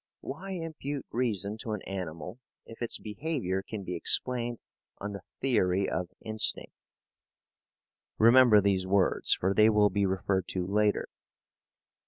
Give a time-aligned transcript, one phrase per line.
[0.21, 4.57] "Why impute reason to an animal if its behaviour can be explained
[4.97, 6.73] on the theory of instinct?"
[8.17, 11.07] Remember these words, for they will be referred to later.